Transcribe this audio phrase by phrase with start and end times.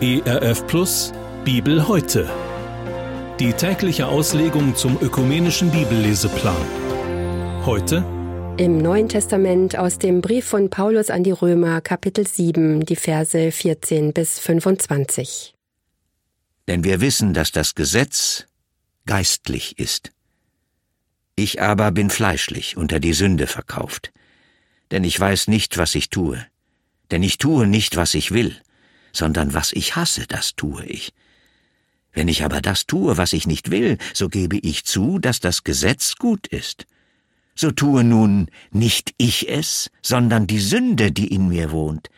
[0.00, 1.12] ERF Plus
[1.44, 2.30] Bibel heute.
[3.40, 6.54] Die tägliche Auslegung zum ökumenischen Bibelleseplan.
[7.66, 8.04] Heute
[8.58, 13.50] im Neuen Testament aus dem Brief von Paulus an die Römer Kapitel 7, die Verse
[13.50, 15.54] 14 bis 25.
[16.68, 18.46] Denn wir wissen, dass das Gesetz
[19.04, 20.12] geistlich ist.
[21.34, 24.12] Ich aber bin fleischlich unter die Sünde verkauft.
[24.92, 26.46] Denn ich weiß nicht, was ich tue.
[27.10, 28.56] Denn ich tue nicht, was ich will,
[29.12, 31.12] sondern was ich hasse, das tue ich.
[32.12, 35.64] Wenn ich aber das tue, was ich nicht will, so gebe ich zu, dass das
[35.64, 36.86] Gesetz gut ist.
[37.54, 42.08] So tue nun nicht ich es, sondern die Sünde, die in mir wohnt.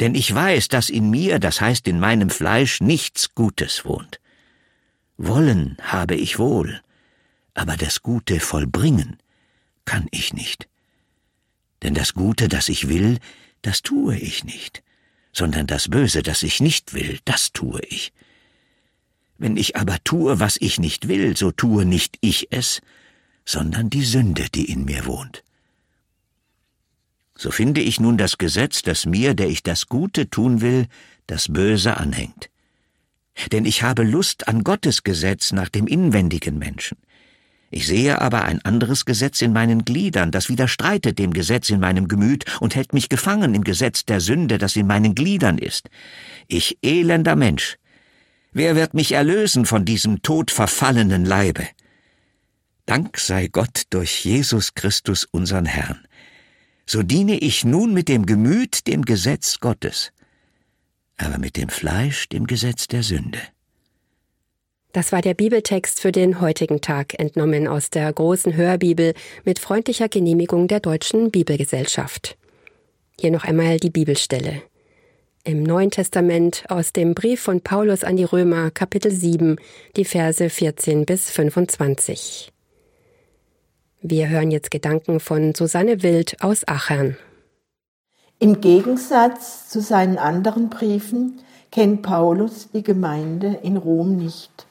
[0.00, 4.20] Denn ich weiß, dass in mir, das heißt in meinem Fleisch, nichts Gutes wohnt.
[5.16, 6.80] Wollen habe ich wohl,
[7.54, 9.18] aber das Gute vollbringen
[9.84, 10.68] kann ich nicht.
[11.82, 13.18] Denn das Gute, das ich will,
[13.62, 14.82] das tue ich nicht,
[15.32, 18.12] sondern das Böse, das ich nicht will, das tue ich.
[19.38, 22.80] Wenn ich aber tue, was ich nicht will, so tue nicht ich es,
[23.44, 25.42] sondern die Sünde, die in mir wohnt.
[27.36, 30.86] So finde ich nun das Gesetz, das mir, der ich das Gute tun will,
[31.26, 32.50] das Böse anhängt.
[33.50, 36.98] Denn ich habe Lust an Gottes Gesetz nach dem inwendigen Menschen.
[37.74, 42.06] Ich sehe aber ein anderes Gesetz in meinen Gliedern, das widerstreitet dem Gesetz in meinem
[42.06, 45.88] Gemüt und hält mich gefangen im Gesetz der Sünde, das in meinen Gliedern ist.
[46.48, 47.78] Ich elender Mensch.
[48.52, 51.66] Wer wird mich erlösen von diesem todverfallenen Leibe?
[52.84, 56.06] Dank sei Gott durch Jesus Christus unseren Herrn.
[56.84, 60.12] So diene ich nun mit dem Gemüt dem Gesetz Gottes,
[61.16, 63.40] aber mit dem Fleisch dem Gesetz der Sünde.
[64.92, 70.10] Das war der Bibeltext für den heutigen Tag, entnommen aus der großen Hörbibel mit freundlicher
[70.10, 72.36] Genehmigung der Deutschen Bibelgesellschaft.
[73.18, 74.60] Hier noch einmal die Bibelstelle.
[75.44, 79.56] Im Neuen Testament aus dem Brief von Paulus an die Römer, Kapitel 7,
[79.96, 82.52] die Verse 14 bis 25.
[84.02, 87.16] Wir hören jetzt Gedanken von Susanne Wild aus Achern.
[88.38, 91.40] Im Gegensatz zu seinen anderen Briefen
[91.70, 94.66] kennt Paulus die Gemeinde in Rom nicht.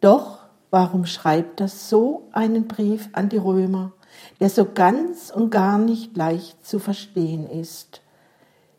[0.00, 0.38] Doch
[0.70, 3.92] warum schreibt er so einen Brief an die Römer,
[4.40, 8.00] der so ganz und gar nicht leicht zu verstehen ist?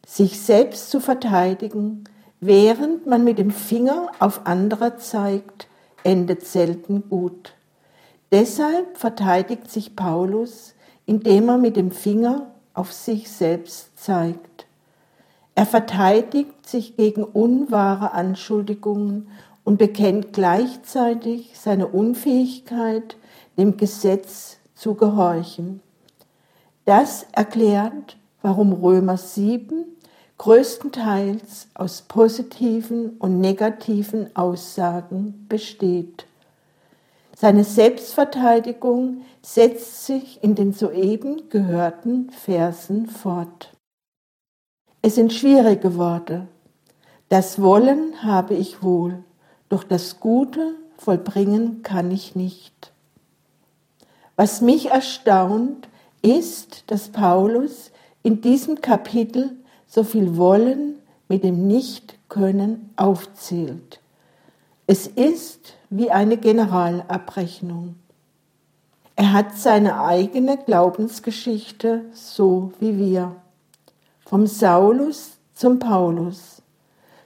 [0.05, 2.05] Sich selbst zu verteidigen,
[2.39, 5.67] während man mit dem Finger auf andere zeigt,
[6.03, 7.53] endet selten gut.
[8.31, 10.73] Deshalb verteidigt sich Paulus,
[11.05, 14.65] indem er mit dem Finger auf sich selbst zeigt.
[15.53, 19.27] Er verteidigt sich gegen unwahre Anschuldigungen
[19.63, 23.17] und bekennt gleichzeitig seine Unfähigkeit,
[23.57, 25.81] dem Gesetz zu gehorchen.
[26.85, 29.85] Das erklärt, warum Römer 7
[30.37, 36.25] größtenteils aus positiven und negativen Aussagen besteht.
[37.37, 43.71] Seine Selbstverteidigung setzt sich in den soeben gehörten Versen fort.
[45.03, 46.47] Es sind schwierige Worte.
[47.29, 49.23] Das Wollen habe ich wohl,
[49.71, 52.91] doch das Gute vollbringen kann ich nicht.
[54.35, 55.87] Was mich erstaunt,
[56.21, 59.55] ist, dass Paulus in diesem Kapitel
[59.87, 60.95] so viel Wollen
[61.27, 63.99] mit dem Nichtkönnen aufzählt.
[64.87, 67.95] Es ist wie eine Generalabrechnung.
[69.15, 73.35] Er hat seine eigene Glaubensgeschichte so wie wir.
[74.25, 76.60] Vom Saulus zum Paulus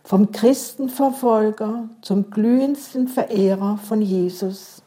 [0.05, 4.83] vom Christenverfolger zum glühendsten Verehrer von Jesus.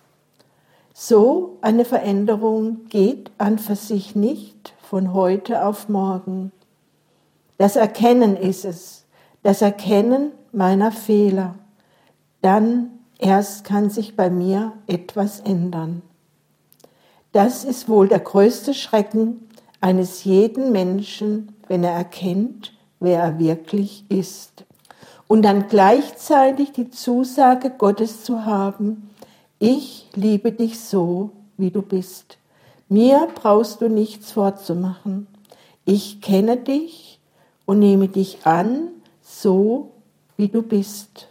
[0.95, 6.53] So eine Veränderung geht an für sich nicht von heute auf morgen.
[7.57, 9.07] Das Erkennen ist es,
[9.43, 11.57] das Erkennen meiner Fehler.
[12.41, 16.03] Dann erst kann sich bei mir etwas ändern.
[17.33, 19.49] Das ist wohl der größte Schrecken
[19.81, 24.65] eines jeden Menschen, wenn er erkennt, wer er wirklich ist
[25.29, 29.11] und dann gleichzeitig die Zusage Gottes zu haben,
[29.59, 32.39] ich liebe dich so, wie du bist.
[32.89, 35.27] Mir brauchst du nichts vorzumachen.
[35.85, 37.21] Ich kenne dich
[37.67, 38.89] und nehme dich an,
[39.23, 39.91] so
[40.37, 41.29] wie du bist.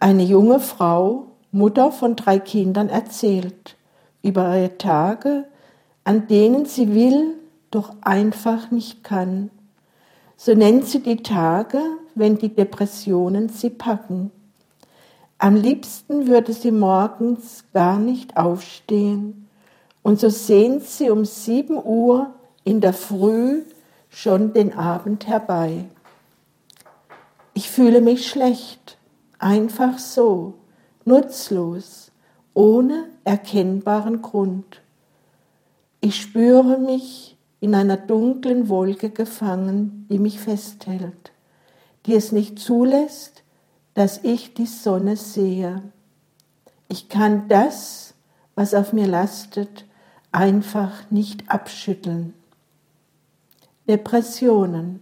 [0.00, 3.76] Eine junge Frau, Mutter von drei Kindern, erzählt
[4.22, 5.44] über ihre Tage,
[6.04, 7.34] an denen sie will,
[7.70, 9.50] doch einfach nicht kann.
[10.36, 11.80] So nennt sie die Tage,
[12.20, 14.30] wenn die Depressionen sie packen.
[15.38, 19.48] Am liebsten würde sie morgens gar nicht aufstehen
[20.02, 22.32] und so sehnt sie um sieben Uhr
[22.62, 23.62] in der Früh
[24.10, 25.86] schon den Abend herbei.
[27.54, 28.98] Ich fühle mich schlecht,
[29.38, 30.54] einfach so,
[31.04, 32.12] nutzlos,
[32.54, 34.82] ohne erkennbaren Grund.
[36.00, 41.32] Ich spüre mich in einer dunklen Wolke gefangen, die mich festhält,
[42.06, 43.42] die es nicht zulässt,
[43.94, 45.82] dass ich die Sonne sehe.
[46.88, 48.14] Ich kann das,
[48.54, 49.84] was auf mir lastet,
[50.32, 52.34] einfach nicht abschütteln.
[53.88, 55.00] Depressionen.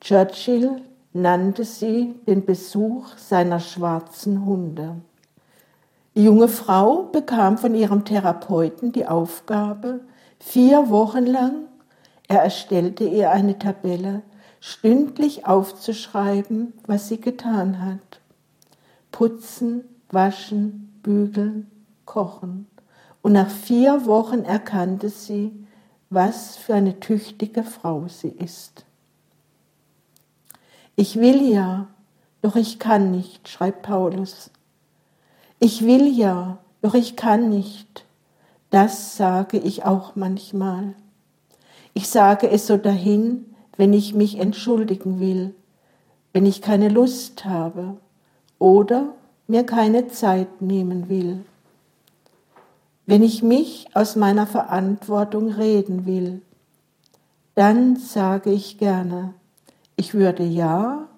[0.00, 0.82] Churchill
[1.12, 4.96] nannte sie den Besuch seiner schwarzen Hunde.
[6.14, 10.00] Die junge Frau bekam von ihrem Therapeuten die Aufgabe,
[10.40, 11.66] vier Wochen lang,
[12.28, 14.22] er erstellte ihr eine Tabelle,
[14.60, 18.20] stündlich aufzuschreiben, was sie getan hat.
[19.12, 21.70] Putzen, waschen, bügeln,
[22.04, 22.66] kochen.
[23.22, 25.52] Und nach vier Wochen erkannte sie,
[26.10, 28.84] was für eine tüchtige Frau sie ist.
[30.96, 31.86] Ich will ja,
[32.42, 34.50] doch ich kann nicht, schreibt Paulus.
[35.60, 38.04] Ich will ja, doch ich kann nicht.
[38.70, 40.94] Das sage ich auch manchmal.
[41.94, 43.47] Ich sage es so dahin,
[43.78, 45.54] wenn ich mich entschuldigen will,
[46.34, 47.96] wenn ich keine Lust habe
[48.58, 49.14] oder
[49.46, 51.44] mir keine Zeit nehmen will.
[53.06, 56.42] Wenn ich mich aus meiner Verantwortung reden will,
[57.54, 59.32] dann sage ich gerne,
[59.96, 61.08] ich würde ja,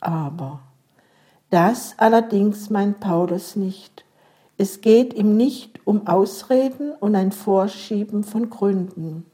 [0.00, 0.60] aber.
[1.48, 4.04] Das allerdings meint Paulus nicht.
[4.58, 9.29] Es geht ihm nicht um Ausreden und ein Vorschieben von Gründen.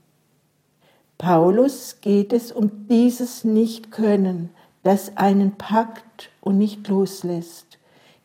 [1.26, 4.50] Paulus geht es um dieses Nicht-Können,
[4.84, 7.78] das einen packt und nicht loslässt,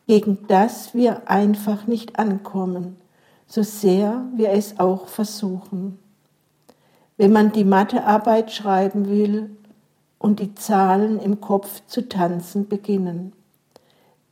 [0.06, 2.96] gegen das wir einfach nicht ankommen,
[3.48, 5.98] so sehr wir es auch versuchen.
[7.16, 9.50] Wenn man die Mathearbeit schreiben will,
[10.20, 13.32] und die Zahlen im Kopf zu tanzen beginnen.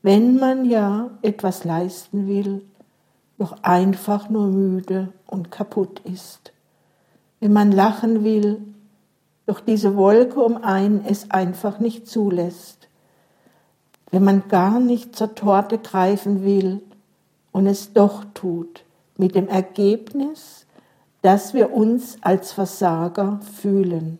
[0.02, 2.62] Wenn man ja etwas leisten will,
[3.36, 6.52] doch einfach nur müde und kaputt ist.
[7.40, 8.60] Wenn man lachen will,
[9.46, 12.88] doch diese Wolke um einen es einfach nicht zulässt.
[14.10, 16.82] Wenn man gar nicht zur Torte greifen will
[17.50, 18.84] und es doch tut,
[19.16, 20.66] mit dem Ergebnis,
[21.22, 24.18] dass wir uns als Versager fühlen.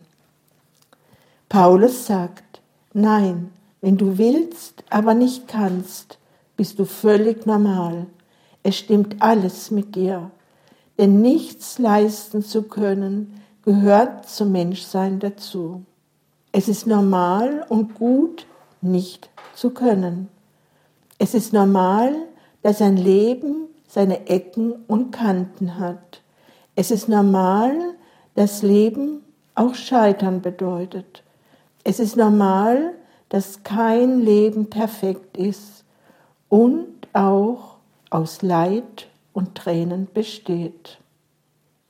[1.48, 2.60] Paulus sagt,
[2.92, 3.50] nein,
[3.80, 6.18] wenn du willst, aber nicht kannst,
[6.56, 8.06] bist du völlig normal.
[8.62, 10.30] Es stimmt alles mit dir.
[11.00, 15.82] Denn nichts leisten zu können, gehört zum Menschsein dazu.
[16.52, 18.46] Es ist normal und gut,
[18.82, 20.28] nicht zu können.
[21.16, 22.14] Es ist normal,
[22.60, 26.20] dass ein Leben seine Ecken und Kanten hat.
[26.76, 27.72] Es ist normal,
[28.34, 29.24] dass Leben
[29.54, 31.22] auch Scheitern bedeutet.
[31.82, 32.92] Es ist normal,
[33.30, 35.82] dass kein Leben perfekt ist
[36.50, 37.76] und auch
[38.10, 40.98] aus Leid und Tränen besteht.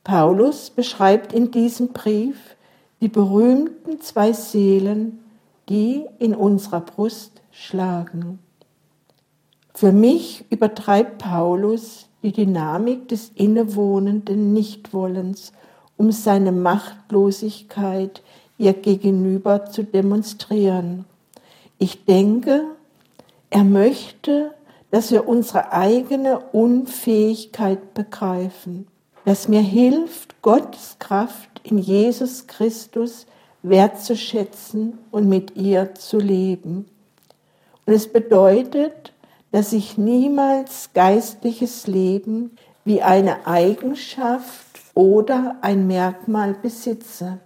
[0.04, 2.56] Paulus beschreibt in diesem Brief
[3.00, 5.20] die berühmten zwei Seelen,
[5.68, 8.38] die in unserer Brust schlagen.
[9.74, 15.52] Für mich übertreibt Paulus die Dynamik des innewohnenden Nichtwollens,
[15.96, 18.22] um seine Machtlosigkeit
[18.58, 21.06] ihr gegenüber zu demonstrieren.
[21.78, 22.64] Ich denke,
[23.48, 24.52] er möchte,
[24.90, 28.88] dass wir unsere eigene Unfähigkeit begreifen,
[29.24, 33.26] dass mir hilft, Gottes Kraft in Jesus Christus
[33.62, 36.86] wertzuschätzen und mit ihr zu leben.
[37.86, 39.12] Und es bedeutet,
[39.52, 47.40] dass ich niemals geistliches Leben wie eine Eigenschaft oder ein Merkmal besitze.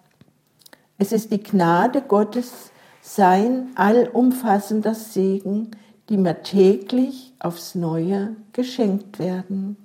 [0.99, 2.71] Es ist die Gnade Gottes,
[3.03, 5.73] sein allumfassender Segen,
[6.09, 9.77] die mir täglich aufs Neue geschenkt werden.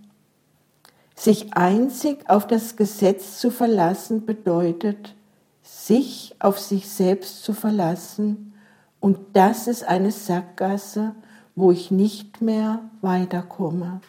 [1.16, 5.16] Sich einzig auf das Gesetz zu verlassen bedeutet,
[5.62, 8.54] sich auf sich selbst zu verlassen,
[9.02, 11.16] und das ist eine Sackgasse,
[11.56, 14.02] wo ich nicht mehr weiterkomme.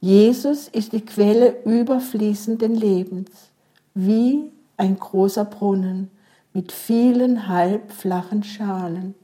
[0.00, 3.30] Jesus ist die Quelle überfließenden Lebens,
[3.94, 6.10] wie ein großer Brunnen
[6.52, 9.14] mit vielen halbflachen Schalen.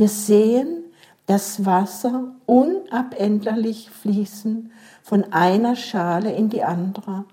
[0.00, 0.84] Wir sehen
[1.26, 7.26] das Wasser unabänderlich fließen von einer Schale in die andere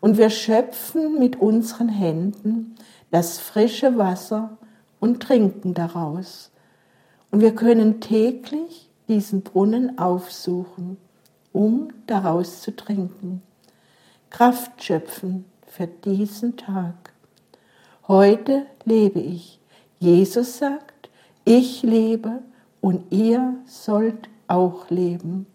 [0.00, 2.76] und wir schöpfen mit unseren Händen
[3.10, 4.56] das frische Wasser
[5.00, 6.50] und trinken daraus.
[7.30, 10.96] Und wir können täglich diesen Brunnen aufsuchen,
[11.52, 13.42] um daraus zu trinken.
[14.30, 17.12] Kraft schöpfen für diesen Tag.
[18.08, 19.60] Heute lebe ich.
[19.98, 20.93] Jesus sagt,
[21.44, 22.42] ich lebe
[22.80, 25.46] und ihr sollt auch leben.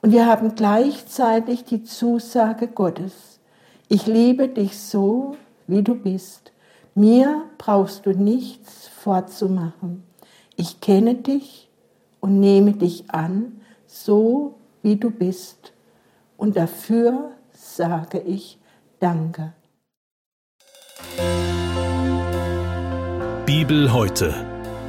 [0.00, 3.40] Und wir haben gleichzeitig die Zusage Gottes.
[3.88, 5.36] Ich liebe dich so,
[5.66, 6.52] wie du bist.
[6.94, 10.02] Mir brauchst du nichts vorzumachen.
[10.56, 11.70] Ich kenne dich
[12.20, 15.72] und nehme dich an, so wie du bist.
[16.36, 18.58] Und dafür sage ich
[18.98, 19.52] Danke.
[23.46, 24.51] Bibel heute.